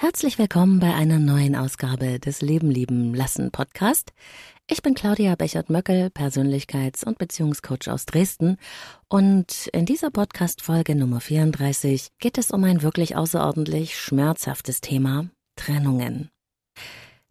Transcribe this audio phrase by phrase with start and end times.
[0.00, 4.12] Herzlich willkommen bei einer neuen Ausgabe des Leben lieben lassen Podcast.
[4.68, 8.58] Ich bin Claudia Bechert-Möckel, Persönlichkeits- und Beziehungscoach aus Dresden.
[9.08, 16.30] Und in dieser Podcast-Folge Nummer 34 geht es um ein wirklich außerordentlich schmerzhaftes Thema, Trennungen.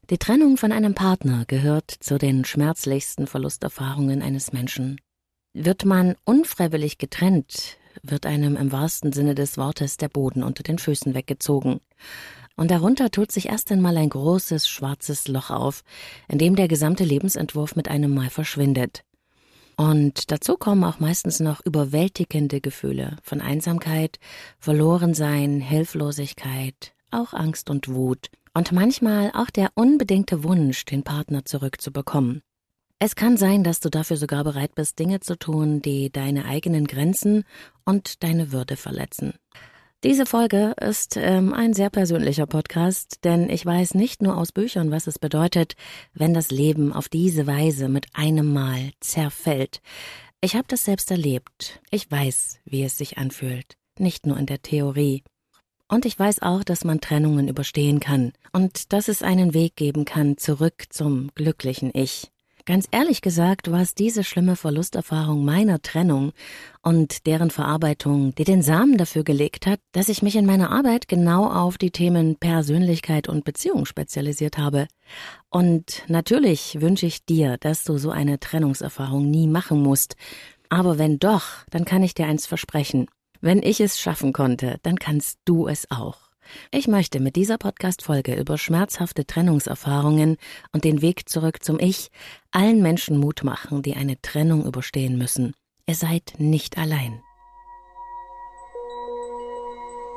[0.10, 5.00] Die Trennung von einem Partner gehört zu den schmerzlichsten Verlusterfahrungen eines Menschen.
[5.54, 10.80] Wird man unfreiwillig getrennt, wird einem im wahrsten Sinne des Wortes der Boden unter den
[10.80, 11.80] Füßen weggezogen
[12.58, 15.84] und darunter tut sich erst einmal ein großes schwarzes Loch auf,
[16.28, 19.04] in dem der gesamte Lebensentwurf mit einem Mal verschwindet.
[19.78, 24.18] Und dazu kommen auch meistens noch überwältigende Gefühle von Einsamkeit,
[24.58, 32.42] Verlorensein, Hilflosigkeit, auch Angst und Wut und manchmal auch der unbedingte Wunsch, den Partner zurückzubekommen.
[32.98, 36.88] Es kann sein, dass du dafür sogar bereit bist, Dinge zu tun, die deine eigenen
[36.88, 37.44] Grenzen
[37.86, 39.36] und deine Würde verletzen.
[40.04, 44.92] Diese Folge ist ähm, ein sehr persönlicher Podcast, denn ich weiß nicht nur aus Büchern,
[44.92, 45.74] was es bedeutet,
[46.14, 49.82] wenn das Leben auf diese Weise mit einem Mal zerfällt.
[50.40, 51.82] Ich habe das selbst erlebt.
[51.90, 55.24] Ich weiß, wie es sich anfühlt, nicht nur in der Theorie.
[55.88, 60.06] Und ich weiß auch, dass man Trennungen überstehen kann und dass es einen Weg geben
[60.06, 62.32] kann zurück zum glücklichen Ich.
[62.68, 66.34] Ganz ehrlich gesagt war es diese schlimme Verlusterfahrung meiner Trennung
[66.82, 71.08] und deren Verarbeitung, die den Samen dafür gelegt hat, dass ich mich in meiner Arbeit
[71.08, 74.90] genau auf die Themen Persönlichkeit und Beziehung spezialisiert habe.
[75.50, 80.18] Und natürlich wünsche ich dir, dass du so eine Trennungserfahrung nie machen musst.
[80.68, 83.08] Aber wenn doch, dann kann ich dir eins versprechen.
[83.40, 86.27] Wenn ich es schaffen konnte, dann kannst du es auch.
[86.72, 90.38] Ich möchte mit dieser Podcast-Folge über schmerzhafte Trennungserfahrungen
[90.72, 92.10] und den Weg zurück zum Ich
[92.52, 95.54] allen Menschen Mut machen, die eine Trennung überstehen müssen.
[95.88, 97.22] Ihr seid nicht allein.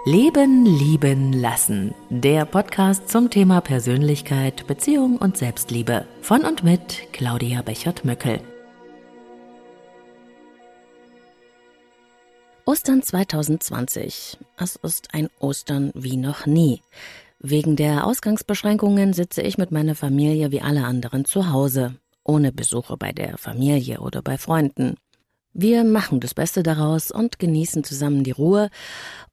[0.06, 1.95] Leben, lieben, lassen.
[2.08, 6.06] Der Podcast zum Thema Persönlichkeit, Beziehung und Selbstliebe.
[6.23, 8.41] Von und mit Claudia Bechert-Möckel.
[12.70, 14.39] Ostern 2020.
[14.57, 16.83] Es ist ein Ostern wie noch nie.
[17.41, 22.97] Wegen der Ausgangsbeschränkungen sitze ich mit meiner Familie wie alle anderen zu Hause, ohne Besuche
[22.97, 24.95] bei der Familie oder bei Freunden.
[25.53, 28.70] Wir machen das Beste daraus und genießen zusammen die Ruhe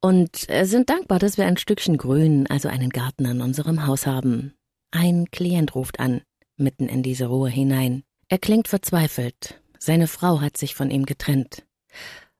[0.01, 4.55] und sind dankbar, dass wir ein Stückchen Grün, also einen Garten an unserem Haus haben.
[4.89, 6.21] Ein Klient ruft an,
[6.55, 8.01] mitten in diese Ruhe hinein.
[8.29, 9.61] Er klingt verzweifelt.
[9.77, 11.67] Seine Frau hat sich von ihm getrennt.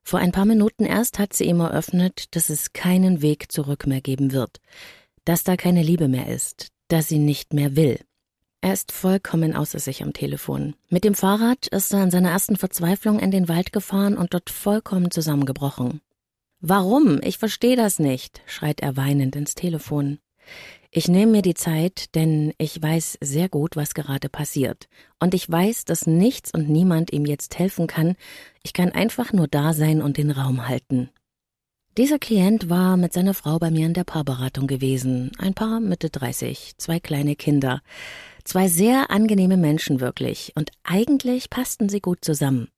[0.08, 4.00] Vor ein paar Minuten erst hat sie ihm eröffnet, dass es keinen Weg zurück mehr
[4.00, 4.62] geben wird,
[5.26, 8.00] dass da keine Liebe mehr ist, dass sie nicht mehr will.
[8.62, 10.76] Er ist vollkommen außer sich am Telefon.
[10.88, 14.50] Mit dem Fahrrad ist er in seiner ersten Verzweiflung in den Wald gefahren und dort
[14.50, 16.00] vollkommen zusammengebrochen.
[16.62, 17.20] Warum?
[17.22, 20.20] Ich verstehe das nicht, schreit er weinend ins Telefon.
[20.98, 24.88] Ich nehme mir die Zeit, denn ich weiß sehr gut, was gerade passiert.
[25.20, 28.16] Und ich weiß, dass nichts und niemand ihm jetzt helfen kann.
[28.64, 31.12] Ich kann einfach nur da sein und den Raum halten.
[32.00, 35.34] Dieser Klient war mit seiner Frau bei mir in der Paarberatung gewesen.
[35.38, 37.84] Ein Paar Mitte 30, zwei kleine Kinder.
[38.44, 40.54] Zwei sehr angenehme Menschen wirklich.
[40.56, 42.70] Und eigentlich passten sie gut zusammen.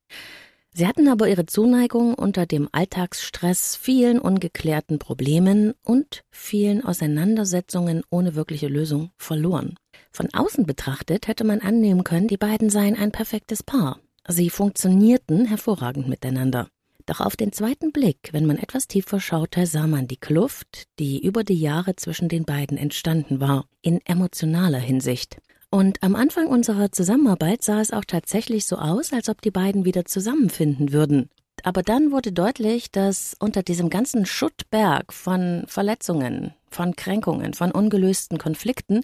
[0.73, 8.35] Sie hatten aber ihre Zuneigung unter dem Alltagsstress, vielen ungeklärten Problemen und vielen Auseinandersetzungen ohne
[8.35, 9.75] wirkliche Lösung verloren.
[10.11, 13.99] Von außen betrachtet hätte man annehmen können, die beiden seien ein perfektes Paar.
[14.27, 16.67] Sie funktionierten hervorragend miteinander.
[17.07, 21.19] Doch auf den zweiten Blick, wenn man etwas tiefer schaute, sah man die Kluft, die
[21.25, 25.39] über die Jahre zwischen den beiden entstanden war, in emotionaler Hinsicht.
[25.71, 29.85] Und am Anfang unserer Zusammenarbeit sah es auch tatsächlich so aus, als ob die beiden
[29.85, 31.29] wieder zusammenfinden würden.
[31.63, 38.37] Aber dann wurde deutlich, dass unter diesem ganzen Schuttberg von Verletzungen, von Kränkungen, von ungelösten
[38.37, 39.01] Konflikten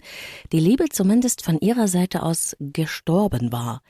[0.52, 3.82] die Liebe zumindest von ihrer Seite aus gestorben war.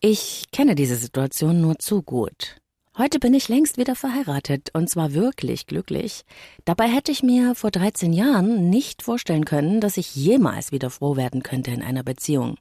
[0.00, 2.56] Ich kenne diese Situation nur zu gut.
[2.98, 6.24] Heute bin ich längst wieder verheiratet und zwar wirklich glücklich.
[6.64, 11.14] Dabei hätte ich mir vor 13 Jahren nicht vorstellen können, dass ich jemals wieder froh
[11.14, 12.56] werden könnte in einer Beziehung.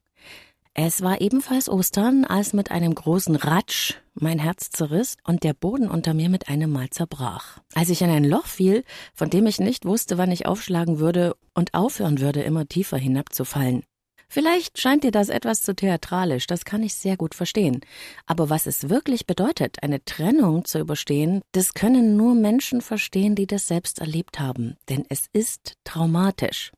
[0.73, 5.89] Es war ebenfalls Ostern, als mit einem großen Ratsch mein Herz zerriss und der Boden
[5.89, 7.59] unter mir mit einem Mal zerbrach.
[7.73, 8.83] Als ich in ein Loch fiel,
[9.13, 13.83] von dem ich nicht wusste, wann ich aufschlagen würde und aufhören würde, immer tiefer hinabzufallen.
[14.27, 17.81] Vielleicht scheint dir das etwas zu theatralisch, das kann ich sehr gut verstehen.
[18.25, 23.47] Aber was es wirklich bedeutet, eine Trennung zu überstehen, das können nur Menschen verstehen, die
[23.47, 26.71] das selbst erlebt haben, denn es ist traumatisch.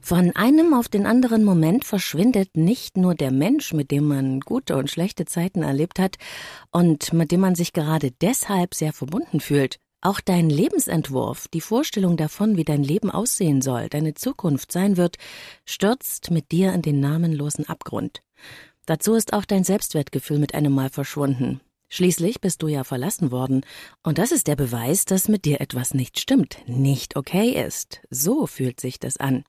[0.00, 4.76] Von einem auf den anderen Moment verschwindet nicht nur der Mensch, mit dem man gute
[4.76, 6.16] und schlechte Zeiten erlebt hat
[6.70, 9.78] und mit dem man sich gerade deshalb sehr verbunden fühlt.
[10.00, 15.16] Auch dein Lebensentwurf, die Vorstellung davon, wie dein Leben aussehen soll, deine Zukunft sein wird,
[15.64, 18.22] stürzt mit dir in den namenlosen Abgrund.
[18.86, 21.60] Dazu ist auch dein Selbstwertgefühl mit einem Mal verschwunden.
[21.90, 23.62] Schließlich bist du ja verlassen worden,
[24.02, 28.00] und das ist der Beweis, dass mit dir etwas nicht stimmt, nicht okay ist.
[28.08, 29.42] So fühlt sich das an.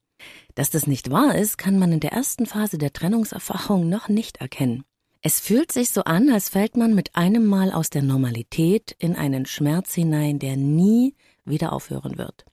[0.55, 4.37] Dass das nicht wahr ist, kann man in der ersten Phase der Trennungserfahrung noch nicht
[4.37, 4.83] erkennen.
[5.21, 9.17] Es fühlt sich so an, als fällt man mit einem Mal aus der Normalität in
[9.17, 11.13] einen Schmerz hinein, der nie
[11.43, 12.45] wieder aufhören wird.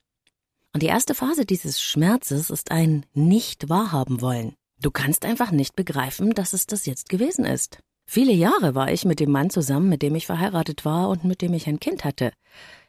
[0.73, 4.57] Und die erste Phase dieses Schmerzes ist ein Nicht wahrhaben wollen.
[4.81, 7.79] Du kannst einfach nicht begreifen, dass es das jetzt gewesen ist.
[8.05, 11.43] Viele Jahre war ich mit dem Mann zusammen, mit dem ich verheiratet war und mit
[11.43, 12.33] dem ich ein Kind hatte.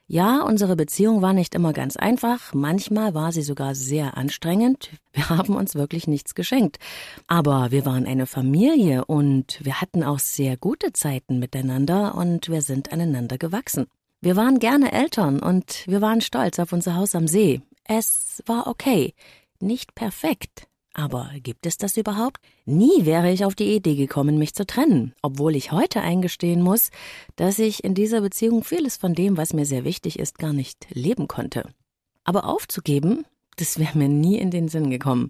[0.09, 5.27] Ja, unsere Beziehung war nicht immer ganz einfach, manchmal war sie sogar sehr anstrengend, wir
[5.29, 6.77] haben uns wirklich nichts geschenkt.
[7.27, 12.61] Aber wir waren eine Familie und wir hatten auch sehr gute Zeiten miteinander und wir
[12.61, 13.87] sind aneinander gewachsen.
[14.21, 17.61] Wir waren gerne Eltern und wir waren stolz auf unser Haus am See.
[17.83, 19.13] Es war okay,
[19.59, 20.67] nicht perfekt,
[20.97, 22.41] aber gibt es das überhaupt?
[22.65, 26.89] Nie wäre ich auf die Idee gekommen, mich zu trennen, obwohl ich heute eingestehen muss,
[27.35, 30.87] dass ich in dieser Beziehung vieles von dem, was mir sehr wichtig ist, gar nicht
[30.89, 31.69] leben konnte.
[32.23, 33.25] Aber aufzugeben,
[33.57, 35.29] das wäre mir nie in den Sinn gekommen.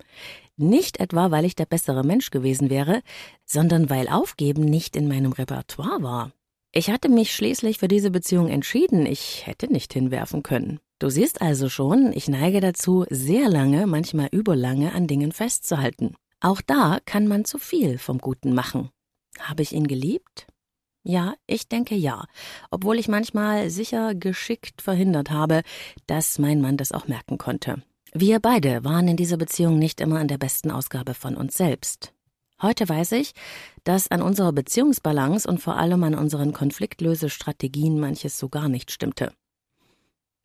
[0.56, 3.02] Nicht etwa, weil ich der bessere Mensch gewesen wäre,
[3.46, 6.31] sondern weil Aufgeben nicht in meinem Repertoire war.
[6.72, 10.80] Ich hatte mich schließlich für diese Beziehung entschieden, ich hätte nicht hinwerfen können.
[11.00, 16.16] Du siehst also schon, ich neige dazu, sehr lange, manchmal überlange an Dingen festzuhalten.
[16.40, 18.90] Auch da kann man zu viel vom Guten machen.
[19.40, 20.48] Habe ich ihn geliebt?
[21.04, 22.26] Ja, ich denke ja,
[22.72, 25.62] obwohl ich manchmal sicher geschickt verhindert habe,
[26.08, 27.84] dass mein Mann das auch merken konnte.
[28.14, 32.14] Wir beide waren in dieser Beziehung nicht immer an der besten Ausgabe von uns selbst.
[32.60, 33.34] Heute weiß ich,
[33.84, 39.32] dass an unserer Beziehungsbalance und vor allem an unseren Konfliktlösestrategien manches so gar nicht stimmte.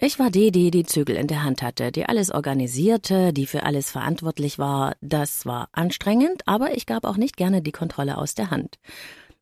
[0.05, 3.63] Ich war die, die die Zügel in der Hand hatte, die alles organisierte, die für
[3.63, 4.97] alles verantwortlich war.
[5.01, 8.81] Das war anstrengend, aber ich gab auch nicht gerne die Kontrolle aus der Hand.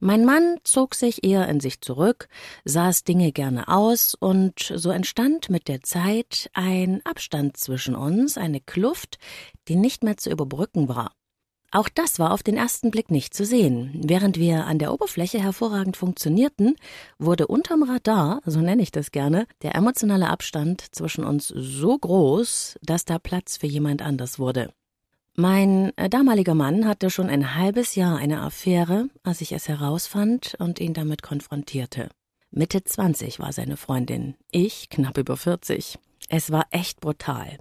[0.01, 2.29] Mein Mann zog sich eher in sich zurück,
[2.67, 8.61] saß Dinge gerne aus, und so entstand mit der Zeit ein Abstand zwischen uns, eine
[8.61, 9.17] Kluft,
[9.67, 11.12] die nicht mehr zu überbrücken war.
[11.72, 13.93] Auch das war auf den ersten Blick nicht zu sehen.
[13.94, 16.75] Während wir an der Oberfläche hervorragend funktionierten,
[17.19, 22.78] wurde unterm Radar, so nenne ich das gerne, der emotionale Abstand zwischen uns so groß,
[22.82, 24.72] dass da Platz für jemand anders wurde.
[25.37, 30.56] Mein äh, damaliger Mann hatte schon ein halbes Jahr eine Affäre, als ich es herausfand
[30.58, 32.08] und ihn damit konfrontierte.
[32.50, 35.99] Mitte 20 war seine Freundin, ich knapp über 40.
[36.28, 37.58] Es war echt brutal.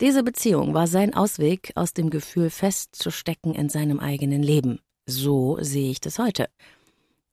[0.00, 4.80] Diese Beziehung war sein Ausweg aus dem Gefühl festzustecken in seinem eigenen Leben.
[5.04, 6.48] So sehe ich das heute.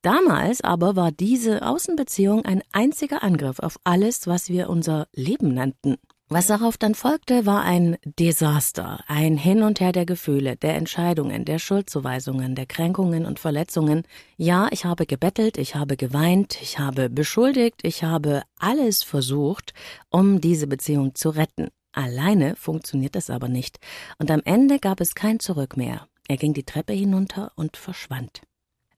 [0.01, 5.95] Damals aber war diese Außenbeziehung ein einziger Angriff auf alles, was wir unser Leben nannten.
[6.29, 11.45] Was darauf dann folgte, war ein Desaster, ein Hin und Her der Gefühle, der Entscheidungen,
[11.45, 14.03] der Schuldzuweisungen, der Kränkungen und Verletzungen.
[14.35, 19.73] Ja, ich habe gebettelt, ich habe geweint, ich habe beschuldigt, ich habe alles versucht,
[20.09, 21.69] um diese Beziehung zu retten.
[21.97, 23.79] Alleine funktioniert es aber nicht,
[24.19, 26.07] und am Ende gab es kein Zurück mehr.
[26.27, 28.43] Er ging die Treppe hinunter und verschwand.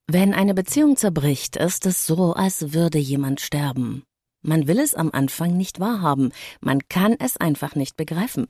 [0.05, 4.03] Wenn eine Beziehung zerbricht, ist es so, als würde jemand sterben.
[4.41, 8.47] Man will es am Anfang nicht wahrhaben, man kann es einfach nicht begreifen.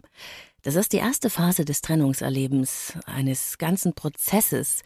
[0.64, 4.82] Das ist die erste Phase des Trennungserlebens, eines ganzen Prozesses,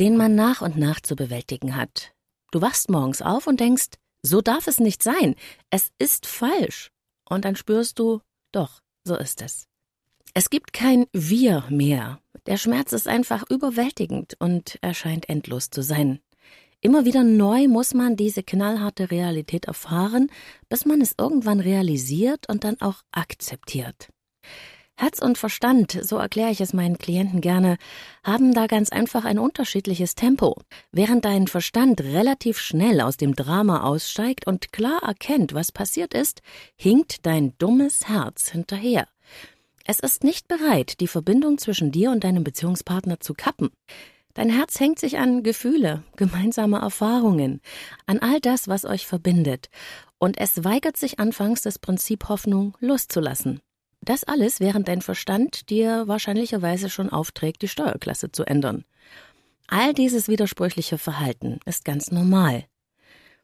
[0.00, 2.12] den man nach und nach zu bewältigen hat.
[2.50, 5.36] Du wachst morgens auf und denkst, so darf es nicht sein,
[5.70, 6.90] es ist falsch.
[7.24, 8.20] Und dann spürst du,
[8.50, 9.66] doch, so ist es.
[10.34, 12.20] Es gibt kein Wir mehr.
[12.46, 16.20] Der Schmerz ist einfach überwältigend und erscheint endlos zu sein.
[16.80, 20.30] Immer wieder neu muss man diese knallharte Realität erfahren,
[20.68, 24.10] bis man es irgendwann realisiert und dann auch akzeptiert.
[24.98, 27.76] Herz und Verstand, so erkläre ich es meinen Klienten gerne,
[28.24, 30.56] haben da ganz einfach ein unterschiedliches Tempo.
[30.90, 36.40] Während dein Verstand relativ schnell aus dem Drama aussteigt und klar erkennt, was passiert ist,
[36.76, 39.06] hinkt dein dummes Herz hinterher.
[39.84, 43.70] Es ist nicht bereit, die Verbindung zwischen dir und deinem Beziehungspartner zu kappen.
[44.32, 47.60] Dein Herz hängt sich an Gefühle, gemeinsame Erfahrungen,
[48.06, 49.68] an all das, was euch verbindet,
[50.18, 53.60] und es weigert sich anfangs das Prinzip Hoffnung loszulassen.
[54.06, 58.84] Das alles, während dein Verstand dir wahrscheinlicherweise schon aufträgt, die Steuerklasse zu ändern.
[59.66, 62.64] All dieses widersprüchliche Verhalten ist ganz normal.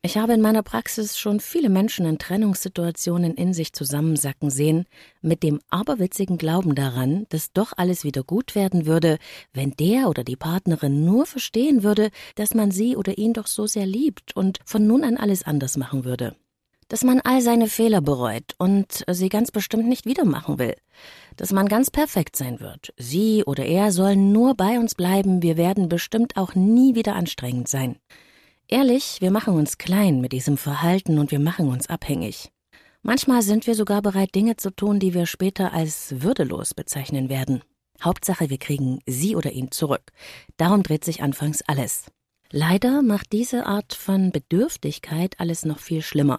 [0.02, 4.86] Ich habe in meiner Praxis schon viele Menschen in Trennungssituationen in sich zusammensacken sehen,
[5.20, 9.18] mit dem aberwitzigen Glauben daran, dass doch alles wieder gut werden würde,
[9.52, 13.66] wenn der oder die Partnerin nur verstehen würde, dass man sie oder ihn doch so
[13.66, 16.36] sehr liebt und von nun an alles anders machen würde.
[16.92, 20.76] Dass man all seine Fehler bereut und sie ganz bestimmt nicht wieder machen will,
[21.38, 22.92] dass man ganz perfekt sein wird.
[22.98, 27.66] Sie oder er sollen nur bei uns bleiben, wir werden bestimmt auch nie wieder anstrengend
[27.66, 27.96] sein.
[28.68, 32.52] Ehrlich, wir machen uns klein mit diesem Verhalten und wir machen uns abhängig.
[33.00, 37.62] Manchmal sind wir sogar bereit, Dinge zu tun, die wir später als würdelos bezeichnen werden.
[38.02, 40.12] Hauptsache, wir kriegen sie oder ihn zurück.
[40.58, 42.04] Darum dreht sich anfangs alles.
[42.54, 46.38] Leider macht diese Art von Bedürftigkeit alles noch viel schlimmer.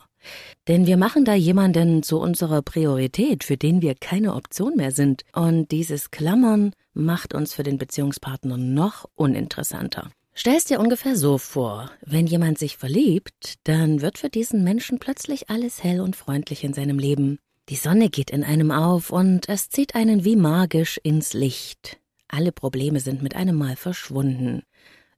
[0.68, 5.24] Denn wir machen da jemanden zu unserer Priorität, für den wir keine Option mehr sind.
[5.34, 10.12] Und dieses Klammern macht uns für den Beziehungspartner noch uninteressanter.
[10.36, 15.50] Stell's dir ungefähr so vor, wenn jemand sich verliebt, dann wird für diesen Menschen plötzlich
[15.50, 17.40] alles hell und freundlich in seinem Leben.
[17.70, 21.98] Die Sonne geht in einem auf und es zieht einen wie magisch ins Licht.
[22.28, 24.62] Alle Probleme sind mit einem Mal verschwunden.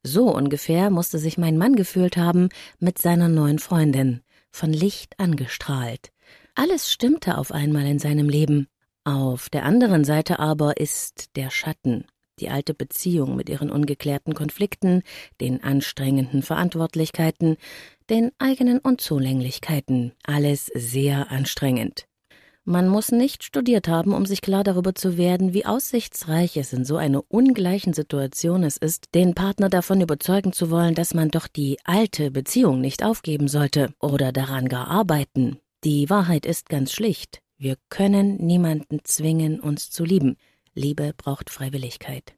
[0.07, 4.21] So ungefähr musste sich mein Mann gefühlt haben mit seiner neuen Freundin,
[4.51, 6.12] von Licht angestrahlt.
[6.53, 8.67] Alles stimmte auf einmal in seinem Leben.
[9.03, 12.05] Auf der anderen Seite aber ist der Schatten
[12.39, 15.03] die alte Beziehung mit ihren ungeklärten Konflikten,
[15.39, 17.57] den anstrengenden Verantwortlichkeiten,
[18.09, 22.07] den eigenen Unzulänglichkeiten, alles sehr anstrengend.
[22.67, 26.84] Man muss nicht studiert haben, um sich klar darüber zu werden, wie aussichtsreich es in
[26.84, 31.48] so einer ungleichen Situation es ist, den Partner davon überzeugen zu wollen, dass man doch
[31.48, 35.60] die alte Beziehung nicht aufgeben sollte oder daran gar arbeiten.
[35.84, 37.39] Die Wahrheit ist ganz schlicht.
[37.60, 40.36] Wir können niemanden zwingen, uns zu lieben.
[40.74, 42.34] Liebe braucht Freiwilligkeit.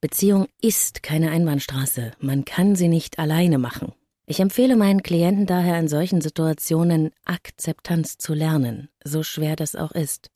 [0.00, 2.12] Beziehung ist keine Einbahnstraße.
[2.18, 3.92] Man kann sie nicht alleine machen.
[4.28, 9.92] Ich empfehle meinen Klienten daher in solchen Situationen Akzeptanz zu lernen, so schwer das auch
[9.92, 10.30] ist.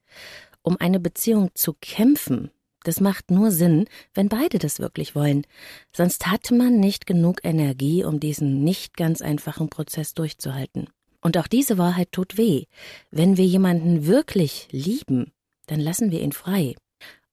[0.63, 2.53] Um eine Beziehung zu kämpfen,
[2.85, 5.45] das macht nur Sinn, wenn beide das wirklich wollen.
[5.93, 10.89] Sonst hat man nicht genug Energie, um diesen nicht ganz einfachen Prozess durchzuhalten.
[11.21, 12.67] Und auch diese Wahrheit tut weh.
[13.11, 15.33] Wenn wir jemanden wirklich lieben,
[15.67, 16.75] dann lassen wir ihn frei.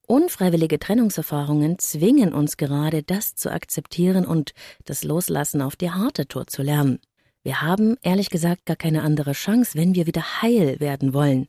[0.10, 4.54] Unfreiwillige Trennungserfahrungen zwingen uns gerade, das zu akzeptieren und
[4.86, 7.00] das Loslassen auf die harte Tour zu lernen.
[7.44, 11.48] Wir haben ehrlich gesagt gar keine andere Chance, wenn wir wieder heil werden wollen.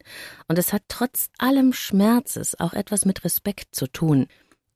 [0.48, 4.26] Und es hat trotz allem Schmerzes auch etwas mit Respekt zu tun.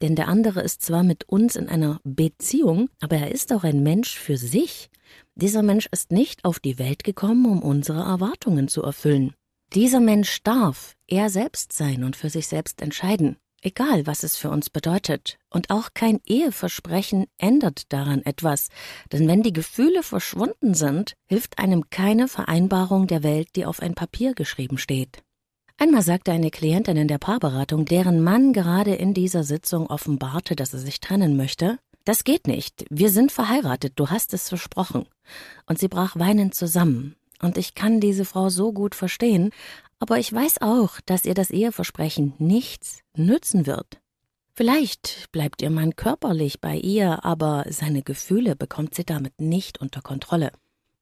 [0.00, 3.82] Denn der andere ist zwar mit uns in einer Beziehung, aber er ist auch ein
[3.82, 4.90] Mensch für sich.
[5.34, 9.34] Dieser Mensch ist nicht auf die Welt gekommen, um unsere Erwartungen zu erfüllen.
[9.74, 13.38] Dieser Mensch darf er selbst sein und für sich selbst entscheiden.
[13.64, 15.38] Egal, was es für uns bedeutet.
[15.48, 18.68] Und auch kein Eheversprechen ändert daran etwas.
[19.12, 23.94] Denn wenn die Gefühle verschwunden sind, hilft einem keine Vereinbarung der Welt, die auf ein
[23.94, 25.22] Papier geschrieben steht.
[25.78, 30.72] Einmal sagte eine Klientin in der Paarberatung, deren Mann gerade in dieser Sitzung offenbarte, dass
[30.72, 32.84] er sich trennen möchte, das geht nicht.
[32.90, 35.06] Wir sind verheiratet, du hast es versprochen.
[35.66, 37.14] Und sie brach weinend zusammen.
[37.40, 39.50] Und ich kann diese Frau so gut verstehen,
[40.02, 44.00] aber ich weiß auch, dass ihr das Eheversprechen nichts nützen wird.
[44.52, 50.02] Vielleicht bleibt ihr Mann körperlich bei ihr, aber seine Gefühle bekommt sie damit nicht unter
[50.02, 50.50] Kontrolle.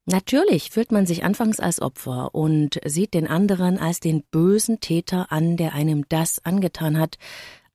[0.04, 5.32] Natürlich fühlt man sich anfangs als Opfer und sieht den anderen als den bösen Täter
[5.32, 7.16] an, der einem das angetan hat,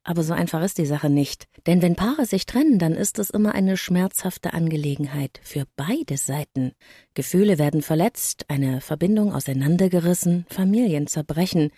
[0.05, 1.47] aber so einfach ist die Sache nicht.
[1.65, 6.73] Denn wenn Paare sich trennen, dann ist es immer eine schmerzhafte Angelegenheit für beide Seiten.
[7.15, 11.71] Gefühle werden verletzt, eine Verbindung auseinandergerissen, Familien zerbrechen.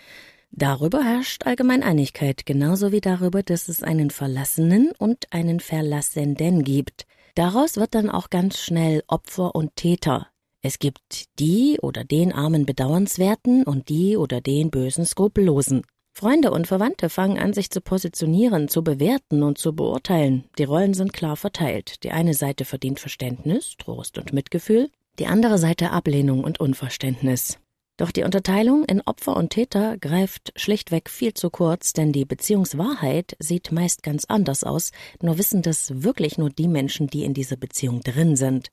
[0.51, 7.05] Darüber herrscht allgemein Einigkeit, genauso wie darüber, dass es einen Verlassenen und einen Verlassenden gibt.
[7.35, 10.27] Daraus wird dann auch ganz schnell Opfer und Täter.
[10.61, 15.83] Es gibt die oder den armen Bedauernswerten und die oder den bösen Skrupellosen.
[16.19, 20.45] Freunde und Verwandte fangen an, sich zu positionieren, zu bewerten und zu beurteilen.
[20.57, 22.03] Die Rollen sind klar verteilt.
[22.03, 27.59] Die eine Seite verdient Verständnis, Trost und Mitgefühl, die andere Seite Ablehnung und Unverständnis.
[27.97, 33.37] Doch die Unterteilung in Opfer und Täter greift schlichtweg viel zu kurz, denn die Beziehungswahrheit
[33.37, 37.57] sieht meist ganz anders aus, nur wissen das wirklich nur die Menschen, die in dieser
[37.57, 38.69] Beziehung drin sind.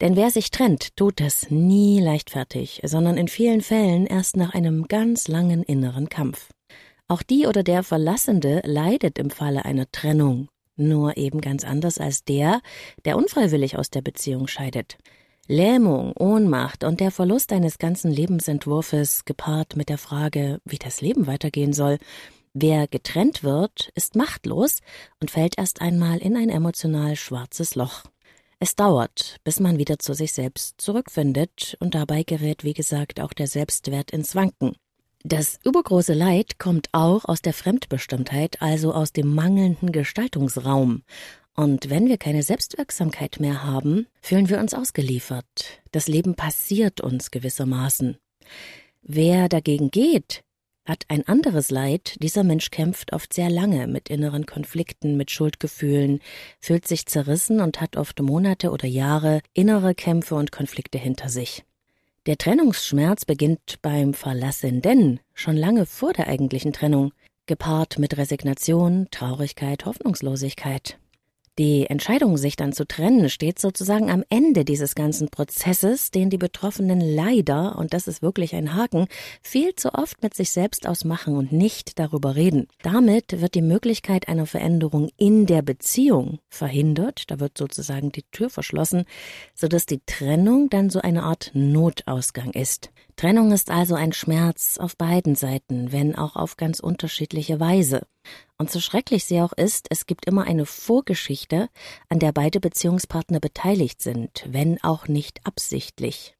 [0.00, 4.88] Denn wer sich trennt, tut das nie leichtfertig, sondern in vielen Fällen erst nach einem
[4.88, 6.48] ganz langen inneren Kampf.
[7.10, 12.22] Auch die oder der Verlassende leidet im Falle einer Trennung, nur eben ganz anders als
[12.22, 12.60] der,
[13.04, 14.96] der unfreiwillig aus der Beziehung scheidet.
[15.48, 21.26] Lähmung, Ohnmacht und der Verlust eines ganzen Lebensentwurfes gepaart mit der Frage, wie das Leben
[21.26, 21.98] weitergehen soll.
[22.54, 24.78] Wer getrennt wird, ist machtlos
[25.20, 28.04] und fällt erst einmal in ein emotional schwarzes Loch.
[28.60, 33.32] Es dauert, bis man wieder zu sich selbst zurückfindet, und dabei gerät, wie gesagt, auch
[33.32, 34.76] der Selbstwert ins Wanken.
[35.22, 41.02] Das übergroße Leid kommt auch aus der Fremdbestimmtheit, also aus dem mangelnden Gestaltungsraum.
[41.54, 45.82] Und wenn wir keine Selbstwirksamkeit mehr haben, fühlen wir uns ausgeliefert.
[45.92, 48.16] Das Leben passiert uns gewissermaßen.
[49.02, 50.42] Wer dagegen geht,
[50.86, 52.16] hat ein anderes Leid.
[52.22, 56.20] Dieser Mensch kämpft oft sehr lange mit inneren Konflikten, mit Schuldgefühlen,
[56.60, 61.64] fühlt sich zerrissen und hat oft Monate oder Jahre innere Kämpfe und Konflikte hinter sich.
[62.26, 67.14] Der Trennungsschmerz beginnt beim Verlassenden schon lange vor der eigentlichen Trennung,
[67.46, 70.99] gepaart mit Resignation, Traurigkeit, Hoffnungslosigkeit.
[71.60, 76.38] Die Entscheidung, sich dann zu trennen, steht sozusagen am Ende dieses ganzen Prozesses, den die
[76.38, 79.08] Betroffenen leider, und das ist wirklich ein Haken,
[79.42, 82.66] viel zu oft mit sich selbst ausmachen und nicht darüber reden.
[82.82, 88.48] Damit wird die Möglichkeit einer Veränderung in der Beziehung verhindert, da wird sozusagen die Tür
[88.48, 89.04] verschlossen,
[89.54, 92.90] sodass die Trennung dann so eine Art Notausgang ist.
[93.20, 98.06] Trennung ist also ein Schmerz auf beiden Seiten, wenn auch auf ganz unterschiedliche Weise.
[98.56, 101.68] Und so schrecklich sie auch ist, es gibt immer eine Vorgeschichte,
[102.08, 106.34] an der beide Beziehungspartner beteiligt sind, wenn auch nicht absichtlich.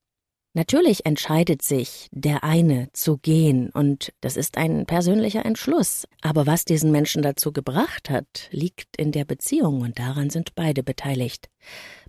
[0.55, 6.09] Natürlich entscheidet sich der eine zu gehen, und das ist ein persönlicher Entschluss.
[6.23, 10.83] Aber was diesen Menschen dazu gebracht hat, liegt in der Beziehung, und daran sind beide
[10.83, 11.51] beteiligt.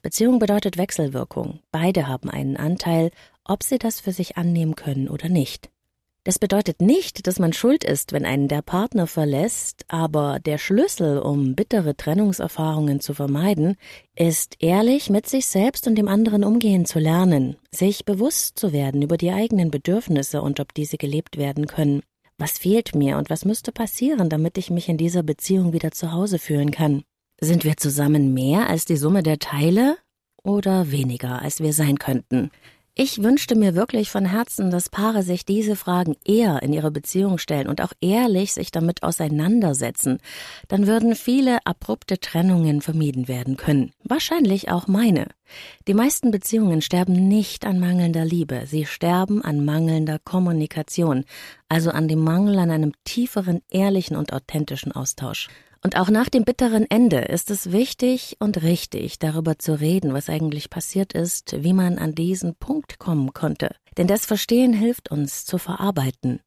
[0.02, 1.60] Beziehung bedeutet Wechselwirkung.
[1.72, 3.12] Beide haben einen Anteil
[3.52, 5.70] ob sie das für sich annehmen können oder nicht.
[6.24, 11.18] Das bedeutet nicht, dass man schuld ist, wenn einen der Partner verlässt, aber der Schlüssel,
[11.18, 13.76] um bittere Trennungserfahrungen zu vermeiden,
[14.16, 19.02] ist ehrlich mit sich selbst und dem anderen umgehen zu lernen, sich bewusst zu werden
[19.02, 22.04] über die eigenen Bedürfnisse und ob diese gelebt werden können.
[22.38, 26.12] Was fehlt mir und was müsste passieren, damit ich mich in dieser Beziehung wieder zu
[26.12, 27.02] Hause fühlen kann?
[27.40, 29.98] Sind wir zusammen mehr als die Summe der Teile
[30.44, 32.52] oder weniger, als wir sein könnten?
[33.04, 37.40] Ich wünschte mir wirklich von Herzen, dass Paare sich diese Fragen eher in ihre Beziehung
[37.40, 40.20] stellen und auch ehrlich sich damit auseinandersetzen.
[40.68, 43.92] Dann würden viele abrupte Trennungen vermieden werden können.
[44.04, 45.30] Wahrscheinlich auch meine.
[45.88, 51.26] Die meisten Beziehungen sterben nicht an mangelnder Liebe, sie sterben an mangelnder Kommunikation,
[51.70, 55.48] also an dem Mangel an einem tieferen, ehrlichen und authentischen Austausch.
[55.84, 60.30] Und auch nach dem bitteren Ende ist es wichtig und richtig, darüber zu reden, was
[60.30, 63.76] eigentlich passiert ist, wie man an diesen Punkt kommen konnte.
[63.98, 66.40] Denn das Verstehen hilft uns zu verarbeiten.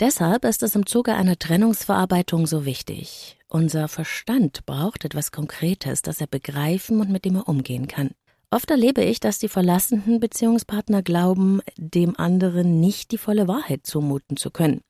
[0.00, 3.36] Deshalb ist es im Zuge einer Trennungsverarbeitung so wichtig.
[3.48, 8.10] Unser Verstand braucht etwas Konkretes, das er begreifen und mit dem er umgehen kann.
[8.50, 14.36] Oft erlebe ich, dass die verlassenen Beziehungspartner glauben, dem anderen nicht die volle Wahrheit zumuten
[14.36, 14.80] zu können.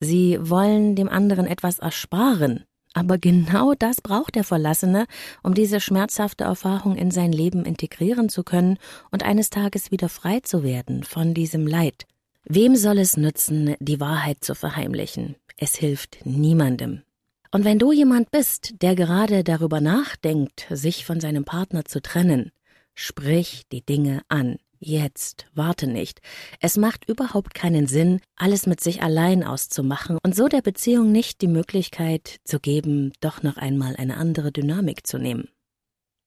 [0.00, 5.06] Sie wollen dem anderen etwas ersparen, aber genau das braucht der Verlassene,
[5.42, 8.78] um diese schmerzhafte Erfahrung in sein Leben integrieren zu können
[9.10, 12.06] und eines Tages wieder frei zu werden von diesem Leid.
[12.44, 15.36] Wem soll es nützen, die Wahrheit zu verheimlichen?
[15.56, 17.02] Es hilft niemandem.
[17.50, 22.50] Und wenn du jemand bist, der gerade darüber nachdenkt, sich von seinem Partner zu trennen,
[22.94, 24.58] sprich die Dinge an.
[24.86, 26.20] Jetzt, warte nicht.
[26.60, 31.40] Es macht überhaupt keinen Sinn, alles mit sich allein auszumachen und so der Beziehung nicht
[31.40, 35.48] die Möglichkeit zu geben, doch noch einmal eine andere Dynamik zu nehmen.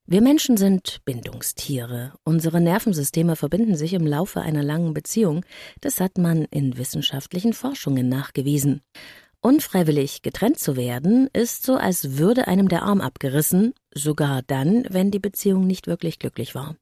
[0.06, 2.14] Wir Menschen sind Bindungstiere.
[2.24, 5.44] Unsere Nervensysteme verbinden sich im Laufe einer langen Beziehung.
[5.80, 8.80] Das hat man in wissenschaftlichen Forschungen nachgewiesen.
[9.40, 15.12] Unfreiwillig getrennt zu werden, ist so, als würde einem der Arm abgerissen, sogar dann, wenn
[15.12, 16.74] die Beziehung nicht wirklich glücklich war.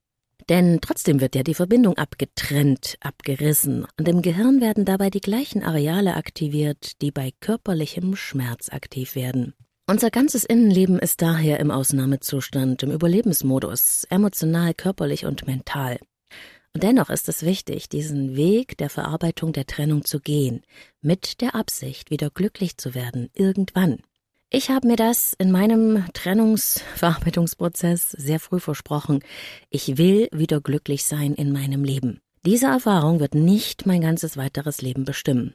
[0.49, 5.65] Denn trotzdem wird ja die Verbindung abgetrennt, abgerissen, und im Gehirn werden dabei die gleichen
[5.65, 9.55] Areale aktiviert, die bei körperlichem Schmerz aktiv werden.
[9.89, 15.99] Unser ganzes Innenleben ist daher im Ausnahmezustand, im Überlebensmodus, emotional, körperlich und mental.
[16.75, 20.63] Und dennoch ist es wichtig, diesen Weg der Verarbeitung der Trennung zu gehen,
[21.01, 23.99] mit der Absicht, wieder glücklich zu werden, irgendwann.
[24.57, 29.21] Ich habe mir das in meinem Trennungsverarbeitungsprozess sehr früh versprochen.
[29.69, 32.23] Ich will wieder glücklich sein in meinem Leben.
[32.47, 35.55] Diese Erfahrung wird nicht mein ganzes weiteres Leben bestimmen.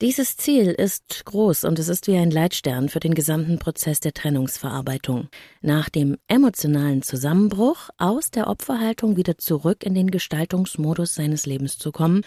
[0.00, 4.12] Dieses Ziel ist groß und es ist wie ein Leitstern für den gesamten Prozess der
[4.14, 5.26] Trennungsverarbeitung.
[5.60, 11.90] Nach dem emotionalen Zusammenbruch aus der Opferhaltung wieder zurück in den Gestaltungsmodus seines Lebens zu
[11.90, 12.22] kommen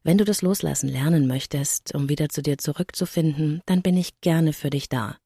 [0.05, 4.53] wenn du das Loslassen lernen möchtest, um wieder zu dir zurückzufinden, dann bin ich gerne
[4.53, 5.17] für dich da.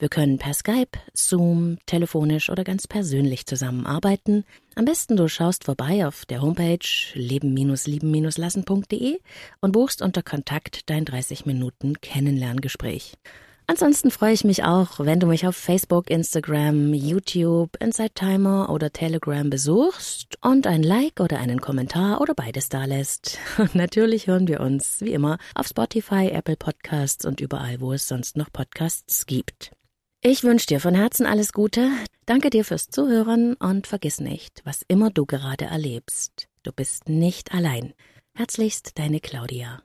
[0.00, 4.46] Wir können per Skype, Zoom, telefonisch oder ganz persönlich zusammenarbeiten.
[4.74, 6.78] Am besten du schaust vorbei auf der Homepage
[7.12, 9.18] leben-lieben-lassen.de
[9.60, 13.18] und buchst unter Kontakt dein 30 Minuten Kennenlerngespräch.
[13.66, 18.90] Ansonsten freue ich mich auch, wenn du mich auf Facebook, Instagram, YouTube, Inside Timer oder
[18.90, 23.38] Telegram besuchst und ein Like oder einen Kommentar oder beides da lässt.
[23.58, 28.08] Und natürlich hören wir uns, wie immer, auf Spotify, Apple Podcasts und überall, wo es
[28.08, 29.72] sonst noch Podcasts gibt.
[30.22, 31.90] Ich wünsche dir von Herzen alles Gute,
[32.26, 37.54] danke dir fürs Zuhören und vergiss nicht, was immer du gerade erlebst, du bist nicht
[37.54, 37.94] allein.
[38.34, 39.82] Herzlichst deine Claudia.